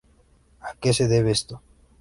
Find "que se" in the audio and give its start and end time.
0.81-1.05